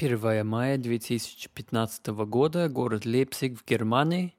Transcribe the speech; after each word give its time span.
1 0.00 0.46
мая 0.46 0.78
2015 0.78 2.06
года, 2.06 2.68
город 2.68 3.04
Лейпциг 3.04 3.58
в 3.58 3.66
Германии. 3.66 4.36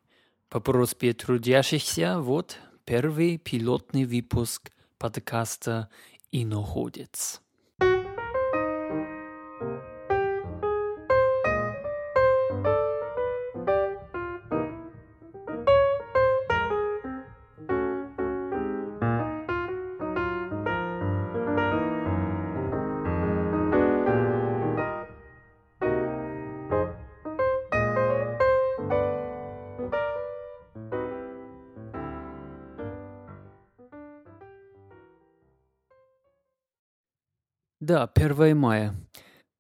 По 0.48 0.62
просьбе 0.62 1.12
трудящихся, 1.12 2.22
вот 2.22 2.58
первый 2.86 3.38
пилотный 3.38 4.06
выпуск 4.06 4.72
подкаста 4.98 5.90
«Иноходец». 6.32 7.42
Да, 37.90 38.04
1 38.04 38.56
мая. 38.56 38.94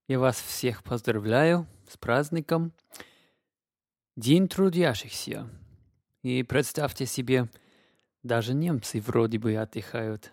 Я 0.07 0.19
вас 0.19 0.39
всех 0.39 0.83
поздравляю 0.83 1.65
с 1.89 1.97
праздником. 1.97 2.73
День 4.15 4.47
трудящихся. 4.47 5.49
И 6.21 6.43
представьте 6.43 7.07
себе, 7.07 7.49
даже 8.21 8.53
немцы 8.53 9.01
вроде 9.01 9.39
бы 9.39 9.55
отдыхают. 9.55 10.31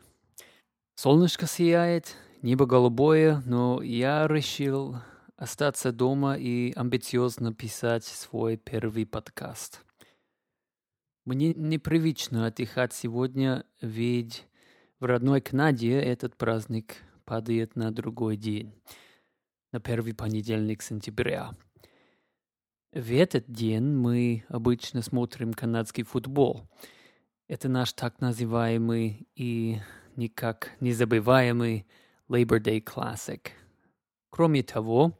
Солнышко 0.95 1.47
сияет, 1.47 2.15
небо 2.43 2.67
голубое, 2.67 3.43
но 3.47 3.81
я 3.81 4.27
решил 4.29 4.97
остаться 5.39 5.91
дома 5.91 6.37
и 6.37 6.75
амбициозно 6.77 7.55
писать 7.55 8.05
свой 8.05 8.59
первый 8.59 9.07
подкаст. 9.07 9.81
Мне 11.25 11.55
непривычно 11.55 12.45
отдыхать 12.47 12.93
сегодня, 12.93 13.65
ведь 13.81 14.47
в 15.01 15.07
родной 15.07 15.41
Канаде 15.41 15.99
этот 15.99 16.37
праздник 16.37 16.97
падает 17.27 17.77
на 17.77 17.93
другой 17.93 18.37
день, 18.39 18.73
на 19.73 19.81
первый 19.81 20.15
понедельник 20.15 20.81
сентября. 20.81 21.55
В 22.93 23.13
этот 23.13 23.51
день 23.51 23.85
мы 23.85 24.45
обычно 24.49 25.03
смотрим 25.03 25.53
канадский 25.53 26.05
футбол. 26.05 26.67
Это 27.49 27.69
наш 27.69 27.93
так 27.93 28.21
называемый 28.21 29.29
и 29.35 29.79
никак 30.17 30.71
не 30.81 30.93
забываемый 30.93 31.87
Labor 32.29 32.61
Day 32.61 32.83
Classic. 32.83 33.41
Кроме 34.31 34.63
того, 34.63 35.19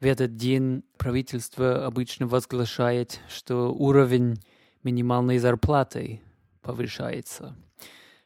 в 0.00 0.04
этот 0.04 0.36
день 0.36 0.82
правительство 0.98 1.86
обычно 1.86 2.26
возглашает, 2.26 3.20
что 3.28 3.72
уровень 3.72 4.36
минимальной 4.82 5.38
зарплаты 5.38 6.20
повышается. 6.60 7.56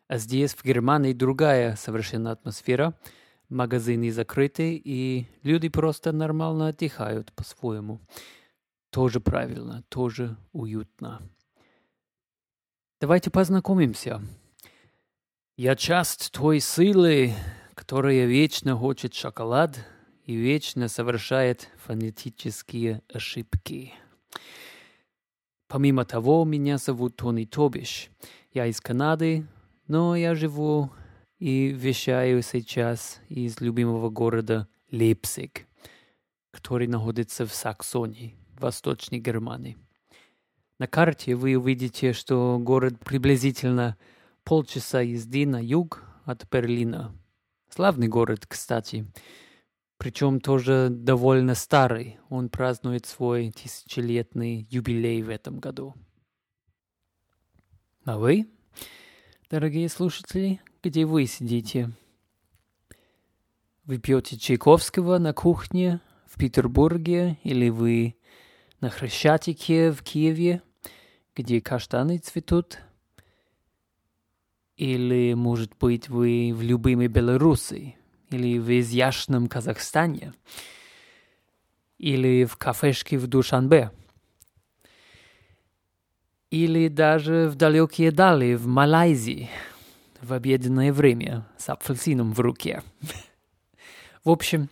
А 0.09 0.17
здесь, 0.17 0.55
в 0.55 0.65
Германии, 0.65 1.13
другая 1.13 1.77
совершенно 1.77 2.33
атмосфера. 2.33 2.95
Магазины 3.51 4.11
закрыты, 4.11 4.75
и 4.83 5.27
люди 5.43 5.69
просто 5.69 6.13
нормально 6.13 6.69
отдыхают 6.69 7.31
по-своему. 7.35 8.01
Тоже 8.91 9.21
правильно, 9.21 9.85
тоже 9.91 10.39
уютно. 10.53 11.21
Давайте 13.03 13.31
познакомимся. 13.31 14.23
Я 15.59 15.77
часть 15.77 16.33
той 16.33 16.61
силы, 16.61 17.35
которая 17.75 18.25
вечно 18.25 18.77
хочет 18.77 19.13
шоколад 19.13 19.79
и 20.25 20.35
вечно 20.35 20.89
совершает 20.89 21.69
фонетические 21.85 23.03
ошибки. 23.13 23.93
Помимо 25.67 26.07
того, 26.07 26.47
меня 26.47 26.79
зовут 26.79 27.17
Тони 27.17 27.45
Тобиш. 27.45 28.09
Я 28.55 28.67
из 28.67 28.81
Канады, 28.81 29.47
но 29.89 30.15
я 30.15 30.35
живу 30.35 30.93
и 31.39 31.69
вещаю 31.69 32.43
сейчас 32.43 33.21
из 33.29 33.61
любимого 33.61 34.11
города 34.11 34.69
Лейпциг, 34.91 35.67
который 36.53 36.87
находится 36.87 37.47
в 37.47 37.55
Саксонии, 37.55 38.37
Восточной 38.59 39.19
Германии. 39.19 39.79
На 40.79 40.87
карте 40.87 41.35
вы 41.35 41.57
увидите, 41.57 42.13
что 42.13 42.59
город 42.61 43.01
приблизительно 43.01 43.97
полчаса 44.45 45.01
езды 45.01 45.47
на 45.47 45.63
юг 45.63 46.05
от 46.25 46.47
Берлина. 46.51 47.15
Славный 47.69 48.09
город, 48.09 48.47
кстати. 48.47 49.11
Причем 49.97 50.41
тоже 50.41 50.89
довольно 50.91 51.55
старый. 51.55 52.19
Он 52.29 52.49
празднует 52.49 53.07
свой 53.07 53.51
тысячелетний 53.51 54.67
юбилей 54.71 55.23
в 55.23 55.31
этом 55.31 55.59
году. 55.59 55.95
А 58.05 58.17
вы? 58.17 58.49
Дорогие 59.51 59.89
слушатели, 59.89 60.61
где 60.83 61.07
вы 61.07 61.25
сидите? 61.25 61.91
Вы 63.87 63.97
пьете 63.97 64.37
Чайковского 64.37 65.17
на 65.17 65.33
кухне 65.33 66.03
в 66.27 66.39
Петербурге 66.39 67.39
или 67.45 67.71
вы 67.71 68.17
на 68.83 68.91
Хрещатике 68.91 69.91
в 69.91 70.03
Киеве, 70.03 70.61
где 71.35 71.63
каштаны 71.63 72.19
цветут? 72.19 72.81
Или, 74.77 75.33
может 75.33 75.75
быть, 75.79 76.11
вы 76.11 76.53
в 76.55 76.61
любимой 76.61 77.09
Беларуси? 77.09 77.97
Или 78.29 78.59
в 78.59 78.69
изящном 78.79 79.47
Казахстане? 79.47 80.35
Или 81.97 82.45
в 82.45 82.59
кафешке 82.59 83.17
в 83.17 83.27
Душанбе? 83.27 83.93
Или 86.51 86.89
даже 86.89 87.49
в 87.49 87.57
далекие 87.57 88.11
дали 88.11 88.55
в 88.55 88.67
Малайзии 88.67 89.51
в 90.21 90.33
обеденное 90.33 90.93
время 90.93 91.47
с 91.57 91.69
апельсином 91.69 92.33
в 92.33 92.41
руке. 92.41 92.83
В 94.25 94.31
общем, 94.31 94.69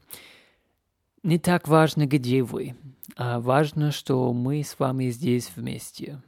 не 1.22 1.38
так 1.38 1.68
важно, 1.68 2.06
где 2.06 2.42
вы, 2.42 2.76
а 3.16 3.40
важно, 3.40 3.92
что 3.92 4.32
мы 4.32 4.62
с 4.62 4.78
вами 4.78 5.10
здесь 5.10 5.50
вместе. 5.54 6.20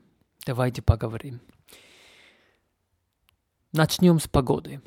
Давайте 0.46 0.82
поговорим. 0.82 1.40
Начнем 3.72 4.18
с 4.18 4.28
погоды. 4.28 4.80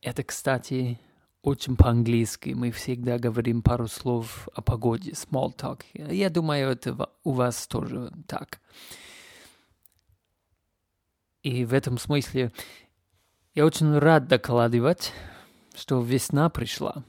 Это, 0.00 0.22
кстати, 0.22 0.98
очень 1.42 1.76
по-английски. 1.76 2.50
Мы 2.50 2.70
всегда 2.70 3.18
говорим 3.18 3.60
пару 3.60 3.86
слов 3.86 4.48
о 4.54 4.62
погоде, 4.62 5.10
small 5.10 5.54
talk. 5.54 5.82
Я 5.92 6.30
думаю, 6.30 6.70
это 6.70 7.10
у 7.22 7.32
вас 7.32 7.66
тоже 7.66 8.10
так. 8.26 8.60
И 11.42 11.64
в 11.64 11.72
этом 11.72 11.98
смысле 11.98 12.52
я 13.54 13.64
очень 13.64 13.98
рад 13.98 14.28
докладывать, 14.28 15.12
что 15.74 16.02
весна 16.02 16.50
пришла. 16.50 17.02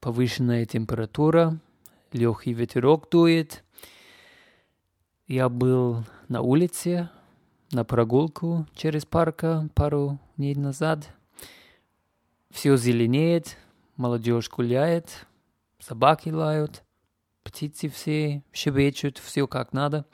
Повышенная 0.00 0.64
температура, 0.64 1.58
легкий 2.12 2.54
ветерок 2.54 3.10
дует. 3.10 3.62
Я 5.26 5.48
был 5.50 6.04
на 6.28 6.40
улице, 6.40 7.10
на 7.70 7.84
прогулку 7.84 8.66
через 8.74 9.04
парка 9.04 9.68
пару 9.74 10.18
дней 10.36 10.54
назад. 10.54 11.10
Все 12.50 12.76
зеленеет, 12.78 13.58
молодежь 13.96 14.48
гуляет, 14.48 15.26
собаки 15.78 16.30
лают, 16.30 16.82
птицы 17.42 17.90
все 17.90 18.42
щебечут, 18.54 19.18
все 19.18 19.46
как 19.46 19.74
надо. 19.74 20.06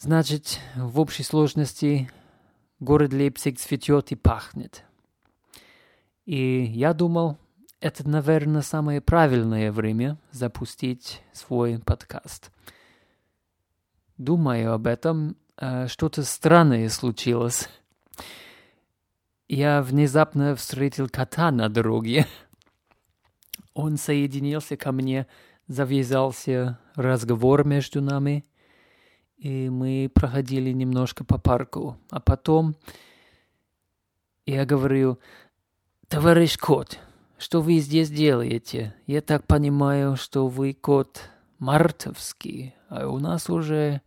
Значит, 0.00 0.60
в 0.76 1.00
общей 1.00 1.24
сложности 1.24 2.08
город 2.78 3.12
Лейпциг 3.12 3.58
цветет 3.58 4.12
и 4.12 4.14
пахнет. 4.14 4.84
И 6.24 6.62
я 6.62 6.94
думал, 6.94 7.36
это, 7.80 8.08
наверное, 8.08 8.62
самое 8.62 9.00
правильное 9.00 9.72
время 9.72 10.16
запустить 10.30 11.20
свой 11.32 11.80
подкаст. 11.80 12.52
Думаю 14.18 14.72
об 14.72 14.86
этом, 14.86 15.36
э, 15.56 15.88
что-то 15.88 16.22
странное 16.22 16.88
случилось. 16.90 17.68
Я 19.48 19.82
внезапно 19.82 20.54
встретил 20.54 21.08
кота 21.08 21.50
на 21.50 21.68
дороге. 21.68 22.28
Он 23.74 23.96
соединился 23.96 24.76
ко 24.76 24.92
мне, 24.92 25.26
завязался 25.66 26.78
разговор 26.94 27.64
между 27.64 28.00
нами— 28.00 28.44
и 29.38 29.70
мы 29.70 30.10
проходили 30.12 30.72
немножко 30.72 31.24
по 31.24 31.38
парку. 31.38 31.96
А 32.10 32.20
потом 32.20 32.76
я 34.46 34.66
говорю, 34.66 35.18
товарищ 36.08 36.58
кот, 36.58 36.98
что 37.38 37.60
вы 37.60 37.78
здесь 37.78 38.10
делаете? 38.10 38.94
Я 39.06 39.20
так 39.20 39.46
понимаю, 39.46 40.16
что 40.16 40.48
вы 40.48 40.74
кот 40.74 41.30
мартовский, 41.58 42.74
а 42.88 43.08
у 43.08 43.18
нас 43.18 43.48
уже 43.48 44.02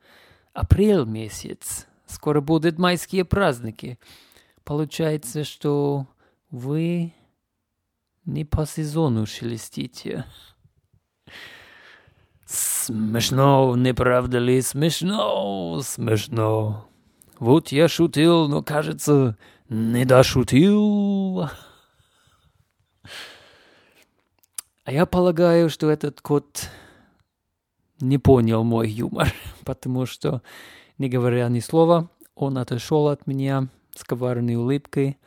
апрель 0.54 1.06
месяц. 1.06 1.88
Скоро 2.06 2.42
будут 2.42 2.78
майские 2.78 3.24
праздники. 3.24 3.98
Получается, 4.66 5.46
что 5.46 6.08
вы 6.50 7.14
не 8.26 8.44
по 8.44 8.66
сезону 8.66 9.26
шелестите. 9.26 10.26
Смешно, 12.52 13.78
не 13.78 13.94
правда 13.94 14.38
ли? 14.38 14.62
Смешно, 14.62 15.80
смешно. 15.82 16.90
Вот 17.40 17.70
я 17.70 17.88
шутил, 17.88 18.50
но, 18.50 18.62
кажется, 18.62 19.38
не 19.70 20.04
дошутил. 20.04 21.48
А 24.84 24.92
я 24.92 25.06
полагаю, 25.06 25.70
что 25.70 25.90
этот 25.90 26.20
кот 26.20 26.70
не 28.02 28.18
понял 28.18 28.66
мой 28.66 28.90
юмор, 28.90 29.34
потому 29.66 30.06
что, 30.06 30.42
не 30.98 31.08
говоря 31.08 31.48
ни 31.48 31.62
слова, 31.62 32.10
он 32.36 32.58
отошел 32.58 33.08
от 33.08 33.28
меня 33.28 33.70
с 33.96 34.04
коварной 34.04 34.56
улыбкой, 34.56 35.18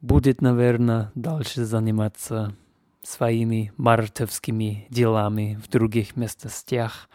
будет, 0.00 0.42
наверное, 0.42 1.10
дальше 1.16 1.64
заниматься 1.64 2.54
своими 3.04 3.72
мартовскими 3.76 4.86
делами 4.90 5.60
в 5.62 5.68
других 5.68 6.16
местностях 6.16 7.08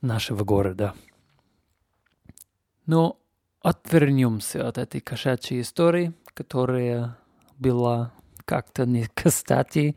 нашего 0.00 0.42
города. 0.44 0.94
Но 2.86 3.20
отвернемся 3.60 4.66
от 4.66 4.78
этой 4.78 5.00
кошачьей 5.00 5.60
истории, 5.60 6.14
которая 6.34 7.18
была 7.58 8.12
как-то 8.44 8.86
не 8.86 9.06
кстати 9.14 9.96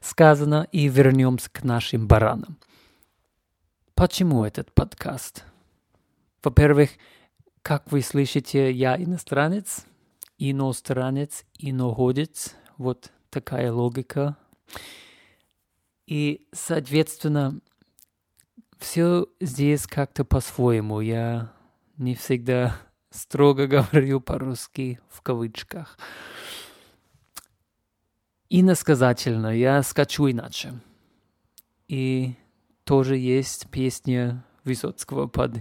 сказано, 0.00 0.68
и 0.70 0.88
вернемся 0.88 1.50
к 1.50 1.64
нашим 1.64 2.06
баранам. 2.06 2.58
Почему 3.94 4.44
этот 4.44 4.72
подкаст? 4.72 5.44
Во-первых, 6.42 6.90
как 7.62 7.90
вы 7.90 8.02
слышите, 8.02 8.70
я 8.70 8.96
иностранец, 8.96 9.86
иностранец, 10.38 11.44
иноходец. 11.58 12.54
Вот 12.76 13.10
такая 13.30 13.72
логика. 13.72 14.36
И, 16.06 16.46
соответственно, 16.52 17.60
все 18.78 19.26
здесь 19.40 19.86
как-то 19.86 20.24
по-своему. 20.24 21.00
Я 21.00 21.52
не 21.96 22.14
всегда 22.14 22.76
строго 23.10 23.66
говорю 23.66 24.20
по-русски 24.20 25.00
в 25.08 25.22
кавычках. 25.22 25.98
Иносказательно 28.48 29.48
я 29.48 29.82
скачу 29.82 30.30
иначе. 30.30 30.74
И 31.88 32.34
тоже 32.84 33.16
есть 33.16 33.68
песня 33.70 34.44
Высоцкого 34.64 35.26
под 35.28 35.60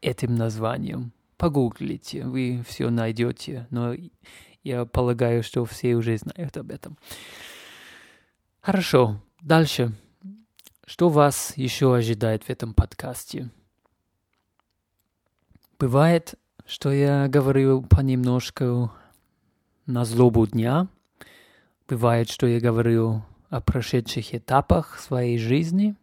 этим 0.00 0.34
названием. 0.34 1.12
Погуглите, 1.36 2.24
вы 2.24 2.62
все 2.66 2.90
найдете, 2.90 3.66
но 3.70 3.94
я 4.64 4.86
полагаю, 4.86 5.42
что 5.42 5.64
все 5.66 5.94
уже 5.94 6.16
знают 6.16 6.56
об 6.56 6.70
этом. 6.70 6.98
Хорошо, 8.60 9.20
дальше. 9.42 9.92
Что 10.86 11.10
вас 11.10 11.52
еще 11.56 11.94
ожидает 11.94 12.44
в 12.44 12.50
этом 12.50 12.72
подкасте? 12.72 13.50
Бывает, 15.78 16.34
что 16.66 16.90
я 16.90 17.28
говорю 17.28 17.82
понемножку 17.82 18.90
на 19.86 20.06
злобу 20.06 20.46
дня. 20.46 20.88
Бывает, 21.86 22.30
что 22.30 22.46
я 22.46 22.58
говорю 22.58 23.22
о 23.50 23.60
прошедших 23.60 24.34
этапах 24.34 24.98
своей 24.98 25.36
жизни. 25.36 25.94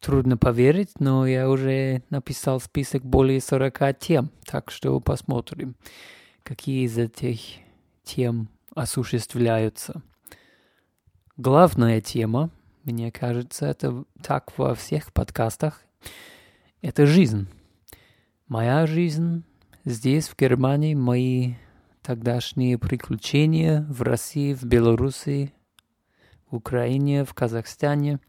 Трудно 0.00 0.36
поверить, 0.36 0.98
но 0.98 1.26
я 1.26 1.48
уже 1.48 2.02
написал 2.10 2.60
список 2.60 3.04
более 3.04 3.40
40 3.40 3.98
тем, 3.98 4.30
так 4.44 4.72
что 4.72 4.98
посмотрим 5.00 5.76
какие 6.48 6.86
из 6.86 6.96
этих 6.96 7.40
тем 8.04 8.48
осуществляются. 8.74 10.00
Главная 11.36 12.00
тема, 12.00 12.48
мне 12.84 13.12
кажется, 13.12 13.66
это 13.66 14.04
так 14.22 14.56
во 14.56 14.74
всех 14.74 15.12
подкастах, 15.12 15.82
это 16.80 17.04
жизнь. 17.04 17.48
Моя 18.46 18.86
жизнь 18.86 19.44
здесь, 19.84 20.26
в 20.26 20.38
Германии, 20.38 20.94
мои 20.94 21.56
тогдашние 22.00 22.78
приключения 22.78 23.86
в 23.86 24.00
России, 24.00 24.54
в 24.54 24.64
Беларуси, 24.64 25.52
в 26.50 26.56
Украине, 26.56 27.26
в 27.26 27.34
Казахстане. 27.34 28.20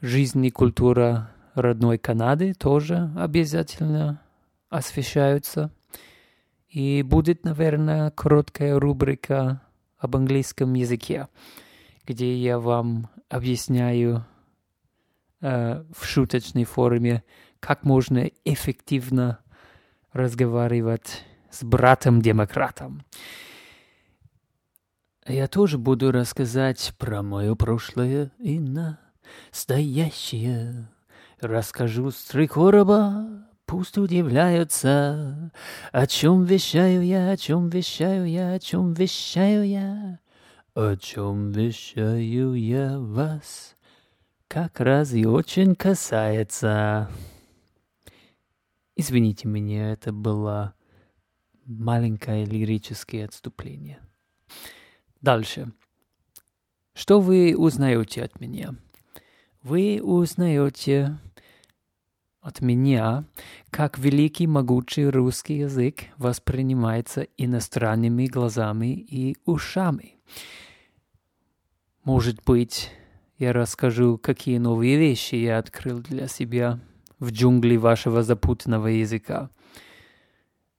Жизнь 0.00 0.44
и 0.46 0.52
культура 0.52 1.32
родной 1.54 1.98
Канады 1.98 2.54
тоже 2.54 3.10
обязательно 3.16 4.22
освещаются– 4.70 5.72
и 6.74 7.02
будет, 7.02 7.44
наверное, 7.44 8.10
короткая 8.10 8.80
рубрика 8.80 9.62
об 9.96 10.16
английском 10.16 10.74
языке, 10.74 11.28
где 12.04 12.36
я 12.36 12.58
вам 12.58 13.08
объясняю 13.28 14.26
э, 15.40 15.84
в 15.96 16.04
шуточной 16.04 16.64
форме, 16.64 17.22
как 17.60 17.84
можно 17.84 18.28
эффективно 18.44 19.38
разговаривать 20.12 21.22
с 21.48 21.62
братом-демократом. 21.62 23.04
Я 25.28 25.46
тоже 25.46 25.78
буду 25.78 26.10
рассказать 26.10 26.92
про 26.98 27.22
мое 27.22 27.54
прошлое 27.54 28.32
и 28.40 28.58
настоящее. 29.52 30.88
Расскажу 31.40 32.10
с 32.10 32.24
три 32.24 32.48
короба 32.48 33.46
Пусть 33.76 33.98
удивляются, 33.98 35.50
о 35.90 36.06
чем 36.06 36.44
вещаю 36.44 37.04
я, 37.04 37.32
о 37.32 37.36
чем 37.36 37.70
вещаю 37.70 38.24
я, 38.24 38.52
о 38.52 38.60
чем 38.60 38.94
вещаю 38.94 39.66
я, 39.66 40.20
о 40.74 40.96
чем 40.96 41.50
вещаю 41.50 42.54
я 42.54 43.00
вас, 43.00 43.74
как 44.46 44.78
раз 44.78 45.12
и 45.12 45.26
очень 45.26 45.74
касается. 45.74 47.10
Извините 48.94 49.48
меня, 49.48 49.90
это 49.90 50.12
было 50.12 50.74
маленькое 51.66 52.44
лирическое 52.44 53.24
отступление. 53.24 53.98
Дальше. 55.20 55.72
Что 56.92 57.18
вы 57.18 57.56
узнаете 57.58 58.22
от 58.22 58.38
меня? 58.38 58.76
Вы 59.64 60.00
узнаете 60.00 61.18
от 62.44 62.60
меня, 62.60 63.24
как 63.70 63.98
великий 63.98 64.46
могучий 64.46 65.06
русский 65.06 65.60
язык 65.60 66.04
воспринимается 66.18 67.22
иностранными 67.38 68.26
глазами 68.26 68.92
и 68.92 69.34
ушами. 69.46 70.18
Может 72.04 72.44
быть, 72.44 72.90
я 73.38 73.54
расскажу, 73.54 74.18
какие 74.18 74.58
новые 74.58 74.98
вещи 74.98 75.36
я 75.36 75.56
открыл 75.56 76.00
для 76.00 76.28
себя 76.28 76.80
в 77.18 77.30
джунгли 77.30 77.76
вашего 77.76 78.22
запутанного 78.22 78.88
языка. 78.88 79.48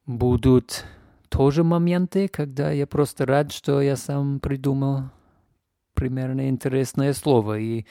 Будут 0.06 0.86
тоже 1.30 1.64
моменты, 1.64 2.28
когда 2.28 2.70
я 2.70 2.86
просто 2.86 3.26
рад, 3.26 3.52
что 3.52 3.82
я 3.82 3.96
сам 3.96 4.40
придумал 4.40 5.10
примерно 5.96 6.48
интересное 6.48 7.14
слово 7.14 7.58
и 7.58 7.88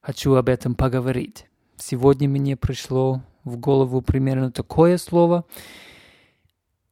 хочу 0.00 0.32
об 0.32 0.48
этом 0.48 0.74
поговорить. 0.74 1.47
Сегодня 1.80 2.28
мне 2.28 2.56
пришло 2.56 3.22
в 3.44 3.56
голову 3.56 4.02
примерно 4.02 4.50
такое 4.50 4.98
слово. 4.98 5.44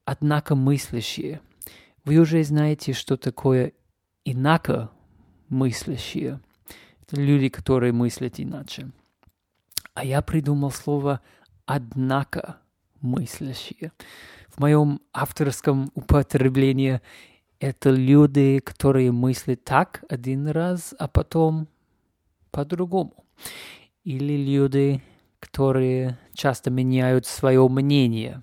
Однако 0.04 0.54
мыслящие. 0.54 1.40
Вы 2.04 2.18
уже 2.18 2.44
знаете, 2.44 2.92
что 2.92 3.16
такое 3.16 3.72
инако 4.24 4.90
мыслящие. 5.48 6.40
Это 7.02 7.20
люди, 7.20 7.48
которые 7.48 7.92
мыслят 7.92 8.38
иначе. 8.38 8.90
А 9.94 10.04
я 10.04 10.22
придумал 10.22 10.70
слово 10.70 11.20
«однако 11.64 12.58
мыслящие». 13.00 13.92
В 14.48 14.60
моем 14.60 15.00
авторском 15.12 15.90
употреблении 15.94 17.00
это 17.58 17.90
люди, 17.90 18.60
которые 18.60 19.10
мыслят 19.10 19.64
так 19.64 20.04
один 20.08 20.46
раз, 20.46 20.94
а 20.96 21.08
потом 21.08 21.66
по-другому 22.52 23.26
или 24.06 24.36
люди, 24.36 25.02
которые 25.40 26.16
часто 26.32 26.70
меняют 26.70 27.26
свое 27.26 27.68
мнение. 27.68 28.40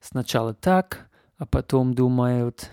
Сначала 0.00 0.54
так, 0.54 1.10
а 1.36 1.44
потом 1.44 1.92
думают, 1.92 2.70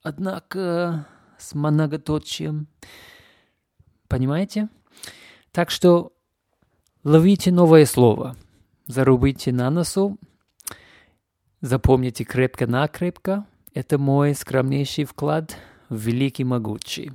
однако 0.00 1.08
с 1.36 1.52
многоточием. 1.52 2.68
Понимаете? 4.06 4.68
Так 5.50 5.70
что 5.72 6.12
ловите 7.02 7.50
новое 7.50 7.86
слово, 7.86 8.36
зарубите 8.86 9.50
на 9.50 9.68
носу, 9.68 10.16
запомните 11.60 12.22
крепко-накрепко. 12.22 13.46
Это 13.74 13.98
мой 13.98 14.36
скромнейший 14.36 15.06
вклад 15.06 15.56
в 15.88 15.96
великий 15.96 16.44
могучий 16.44 17.10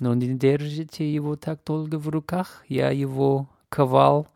но 0.00 0.14
не 0.14 0.34
держите 0.34 1.12
его 1.12 1.36
так 1.36 1.60
долго 1.64 1.96
в 1.96 2.08
руках. 2.08 2.64
Я 2.68 2.90
его 2.90 3.48
ковал 3.68 4.28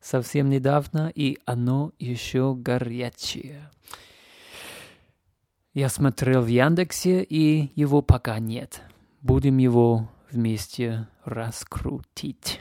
совсем 0.00 0.48
недавно, 0.48 1.12
и 1.14 1.38
оно 1.44 1.92
еще 1.98 2.54
горячее. 2.54 3.70
Я 5.72 5.88
смотрел 5.88 6.42
в 6.42 6.48
Яндексе, 6.48 7.22
и 7.22 7.70
его 7.76 8.02
пока 8.02 8.38
нет. 8.38 8.82
Будем 9.22 9.58
его 9.58 10.10
вместе 10.30 11.06
раскрутить. 11.24 12.60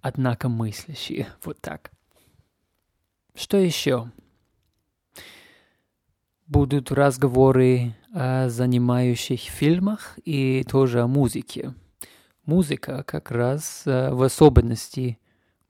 Однако 0.00 0.48
мыслящие. 0.48 1.28
Вот 1.42 1.60
так. 1.60 1.90
Что 3.34 3.56
еще? 3.56 4.10
Будут 6.48 6.90
разговоры 6.90 7.94
о 8.14 8.48
занимающих 8.48 9.40
фильмах 9.40 10.18
и 10.24 10.64
тоже 10.64 11.02
о 11.02 11.06
музыке. 11.06 11.74
Музыка 12.46 13.04
как 13.06 13.30
раз 13.30 13.82
э, 13.84 14.10
в 14.14 14.22
особенности 14.22 15.18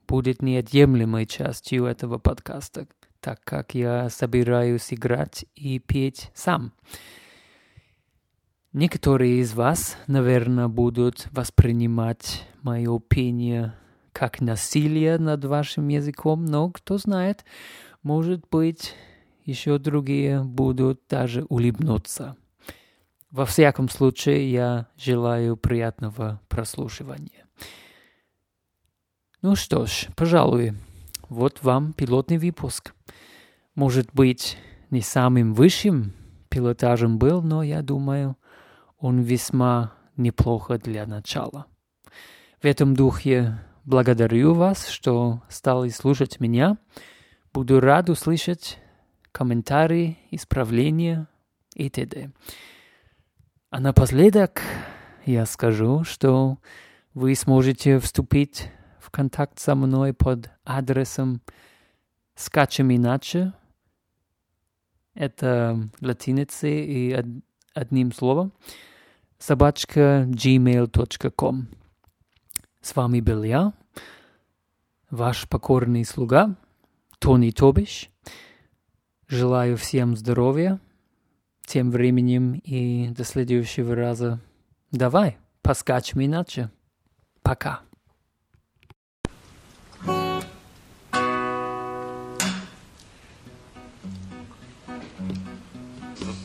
будет 0.06 0.40
неотъемлемой 0.40 1.26
частью 1.26 1.86
этого 1.86 2.18
подкаста, 2.18 2.86
так 3.18 3.40
как 3.42 3.74
я 3.74 4.08
собираюсь 4.08 4.94
играть 4.94 5.46
и 5.56 5.80
петь 5.80 6.30
сам. 6.32 6.72
Некоторые 8.72 9.40
из 9.40 9.54
вас, 9.54 9.96
наверное, 10.06 10.68
будут 10.68 11.26
воспринимать 11.32 12.46
мое 12.62 13.00
пение 13.00 13.74
как 14.12 14.40
насилие 14.40 15.18
над 15.18 15.44
вашим 15.44 15.88
языком, 15.88 16.44
но 16.44 16.70
кто 16.70 16.98
знает, 16.98 17.44
может 18.04 18.46
быть, 18.48 18.94
еще 19.48 19.78
другие 19.78 20.44
будут 20.44 21.00
даже 21.08 21.44
улыбнуться. 21.48 22.36
Во 23.30 23.46
всяком 23.46 23.88
случае, 23.88 24.52
я 24.52 24.88
желаю 24.98 25.56
приятного 25.56 26.42
прослушивания. 26.48 27.46
Ну 29.40 29.56
что 29.56 29.86
ж, 29.86 30.08
пожалуй, 30.16 30.74
вот 31.30 31.62
вам 31.62 31.94
пилотный 31.94 32.36
выпуск. 32.36 32.92
Может 33.74 34.10
быть, 34.12 34.58
не 34.90 35.00
самым 35.00 35.54
высшим 35.54 36.12
пилотажем 36.50 37.18
был, 37.18 37.40
но 37.40 37.62
я 37.62 37.80
думаю, 37.80 38.36
он 38.98 39.20
весьма 39.20 39.94
неплохо 40.16 40.76
для 40.76 41.06
начала. 41.06 41.64
В 42.60 42.66
этом 42.66 42.94
духе 42.94 43.58
благодарю 43.86 44.52
вас, 44.52 44.88
что 44.88 45.42
стали 45.48 45.88
слушать 45.88 46.38
меня. 46.38 46.76
Буду 47.54 47.80
рад 47.80 48.10
услышать 48.10 48.78
комментарии, 49.38 50.18
исправления 50.32 51.28
и 51.76 51.88
т.д. 51.88 52.32
А 53.70 53.78
напоследок 53.78 54.62
я 55.26 55.46
скажу, 55.46 56.02
что 56.02 56.58
вы 57.14 57.36
сможете 57.36 58.00
вступить 58.00 58.68
в 58.98 59.12
контакт 59.12 59.60
со 59.60 59.76
мной 59.76 60.12
под 60.12 60.50
адресом 60.64 61.40
«Скачем 62.34 62.92
иначе». 62.92 63.52
Это 65.14 65.88
латиницей 66.00 66.84
и 66.84 67.24
одним 67.74 68.12
словом. 68.12 68.52
собачка 69.38 70.26
gmail.com. 70.26 71.68
С 72.80 72.96
вами 72.96 73.20
был 73.20 73.44
я, 73.44 73.72
ваш 75.10 75.48
покорный 75.48 76.04
слуга 76.04 76.56
Тони 77.20 77.52
Тобиш. 77.52 78.10
Желаю 79.30 79.76
всем 79.76 80.16
здоровья, 80.16 80.80
тем 81.66 81.90
временем 81.90 82.54
и 82.64 83.08
до 83.08 83.24
следующего 83.24 83.94
раза. 83.94 84.40
Давай, 84.90 85.36
поскачем 85.60 86.24
иначе. 86.24 86.70
Пока. 87.42 87.80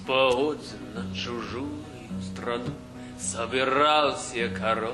Походе 0.05 0.59
на 0.93 1.15
чужую 1.15 1.69
страну 2.21 2.73
собирался 3.17 4.49
король. 4.49 4.91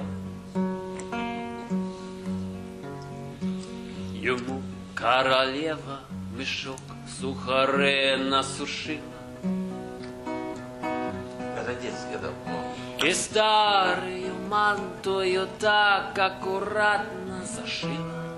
Ему 4.13 4.62
королева 4.93 6.01
мешок 6.39 6.79
сухаре 7.19 8.15
насушила. 8.15 9.01
Это 11.58 11.74
детский 11.81 12.17
давно. 12.22 12.63
И 13.03 13.13
старую 13.13 14.34
мантую 14.48 15.50
так 15.60 16.17
аккуратно 16.17 17.43
зашила. 17.43 18.38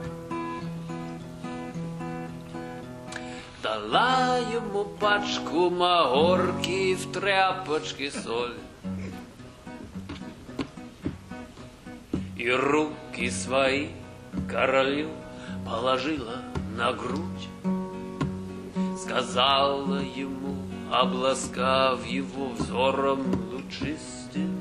Дала 3.62 4.38
ему 4.52 4.86
пачку 5.00 5.70
махорки 5.70 6.96
в 6.96 7.12
тряпочке 7.12 8.10
соль. 8.10 8.58
И 12.36 12.50
руки 12.50 13.30
свои 13.30 13.90
королю 14.50 15.12
положила 15.64 16.42
на 16.76 16.94
грудь. 16.94 17.48
Сказала 19.12 20.00
ему, 20.00 20.56
обласкав 20.90 22.06
его 22.06 22.48
взором 22.52 23.20
лучистым. 23.52 24.58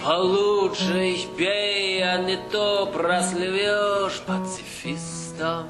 Получше 0.00 1.08
их 1.08 1.36
бей, 1.36 2.04
а 2.04 2.18
не 2.18 2.36
то 2.52 2.86
прослывешь 2.86 4.20
пацифистом. 4.20 5.66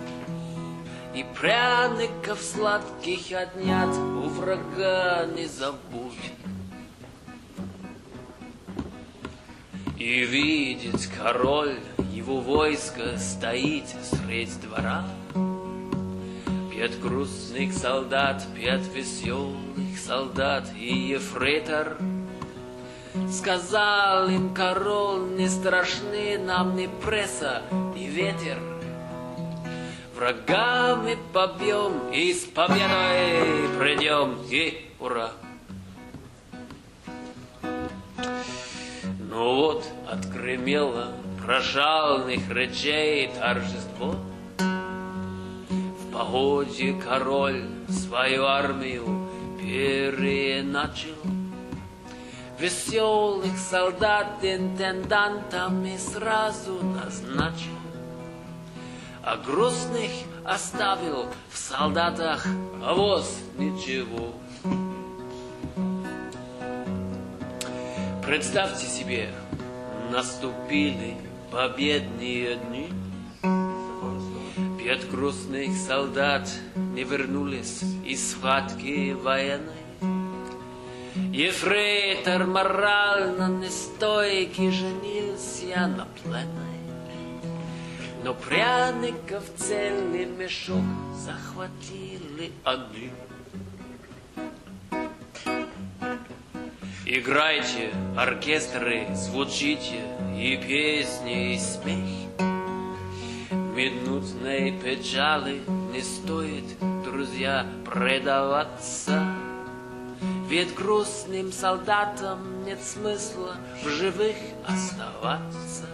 И 1.15 1.25
пряников 1.41 2.43
сладких 2.43 3.33
отнять 3.33 3.97
у 3.97 4.29
врага 4.29 5.25
не 5.35 5.47
забудь. 5.47 6.33
И 9.97 10.27
видеть 10.27 11.07
король, 11.07 11.79
его 12.29 12.41
войско 12.41 13.17
стоит 13.17 13.87
средь 14.03 14.61
двора. 14.61 15.03
Пять 16.71 17.01
грустных 17.01 17.73
солдат, 17.73 18.45
пять 18.55 18.87
веселых 18.95 19.99
солдат 19.99 20.65
и 20.79 20.95
ефрейтор. 21.13 21.97
Сказал 23.33 24.29
им 24.29 24.53
король, 24.53 25.37
не 25.39 25.49
страшны 25.49 26.37
нам 26.39 26.77
ни 26.77 26.87
пресса, 27.03 27.63
ни 27.97 28.05
ветер. 28.05 28.59
Врагами 30.15 31.17
побьем 31.33 32.13
и 32.13 32.35
с 32.35 32.45
победой 32.45 33.69
придем, 33.79 34.37
и 34.51 34.87
ура! 35.01 35.31
Ну 39.31 39.55
вот, 39.55 39.87
откремело 40.07 41.15
прошалных 41.49 42.51
речей 42.51 43.31
торжество. 43.41 44.17
В 44.59 46.13
погоде 46.13 46.93
король 46.93 47.65
свою 47.89 48.45
армию 48.45 49.27
переначал. 49.59 51.15
Веселых 52.59 53.57
солдат 53.57 54.45
интендантами 54.45 55.97
сразу 55.97 56.85
назначил. 56.85 57.79
А 59.25 59.39
грустных 59.39 60.11
оставил 60.45 61.29
в 61.51 61.57
солдатах, 61.57 62.45
воз 62.79 63.39
ничего. 63.57 64.35
Представьте 68.23 68.85
себе, 68.85 69.31
наступили 70.11 71.17
победные 71.51 72.57
дни. 72.57 72.89
Пять 74.79 75.11
грустных 75.11 75.77
солдат 75.77 76.49
не 76.77 77.05
вернулись 77.05 77.83
из 78.05 78.33
схватки 78.33 79.13
военной. 79.13 79.75
Ефрейтор 81.33 82.47
морально 82.47 83.49
нестойкий 83.49 84.71
женился 84.71 85.87
на 85.87 86.07
пленной. 86.23 86.79
Но 88.25 88.35
пряников 88.35 89.45
целый 89.57 90.27
мешок 90.27 90.85
захватили 91.15 92.53
они. 92.65 93.11
Играйте, 97.11 97.91
оркестры, 98.19 99.09
звучите, 99.15 100.03
и 100.37 100.59
песни, 100.59 101.55
и 101.55 101.59
смех. 101.59 102.05
Минутной 103.51 104.73
печали 104.73 105.63
не 105.91 106.03
стоит, 106.03 106.67
друзья, 107.05 107.67
предаваться. 107.87 109.27
Ведь 110.51 110.75
грустным 110.75 111.51
солдатам 111.51 112.67
нет 112.67 112.83
смысла 112.83 113.57
в 113.83 113.89
живых 113.89 114.37
оставаться. 114.67 115.87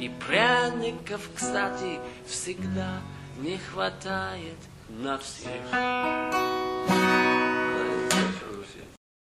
И 0.00 0.10
пряников, 0.26 1.30
кстати, 1.32 2.00
всегда 2.26 2.98
не 3.38 3.56
хватает 3.56 4.58
на 4.88 5.16
всех. 5.18 5.62